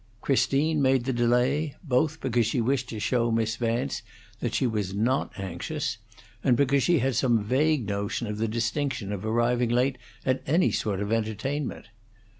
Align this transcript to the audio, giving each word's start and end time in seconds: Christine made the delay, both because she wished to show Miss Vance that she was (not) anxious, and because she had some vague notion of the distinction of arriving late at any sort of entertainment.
Christine 0.19 0.81
made 0.81 1.03
the 1.05 1.13
delay, 1.13 1.75
both 1.83 2.21
because 2.21 2.47
she 2.47 2.59
wished 2.59 2.89
to 2.89 2.99
show 2.99 3.29
Miss 3.29 3.55
Vance 3.57 4.01
that 4.39 4.55
she 4.55 4.65
was 4.65 4.95
(not) 4.95 5.39
anxious, 5.39 5.99
and 6.43 6.57
because 6.57 6.81
she 6.81 6.97
had 6.97 7.13
some 7.15 7.43
vague 7.43 7.85
notion 7.87 8.25
of 8.25 8.39
the 8.39 8.47
distinction 8.47 9.11
of 9.13 9.23
arriving 9.23 9.69
late 9.69 9.99
at 10.25 10.41
any 10.47 10.71
sort 10.71 11.01
of 11.01 11.11
entertainment. 11.11 11.89